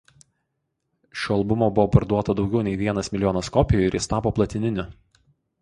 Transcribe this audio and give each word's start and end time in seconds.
Šio 1.23 1.35
albumo 1.41 1.67
buvo 1.75 1.85
parduota 1.97 2.35
daugiau 2.41 2.63
nei 2.69 2.75
vienas 2.81 3.13
milijonas 3.17 3.53
kopijų 3.59 3.87
ir 3.91 3.99
jis 3.99 4.11
tapo 4.15 4.37
platininiu. 4.41 4.89